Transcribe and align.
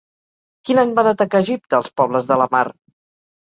Quin 0.69 0.81
any 0.83 0.93
van 1.01 1.09
atacar 1.11 1.43
Egipte 1.45 1.79
els 1.81 1.93
pobles 2.03 2.33
de 2.33 2.41
la 2.45 2.51
mar? 2.59 2.65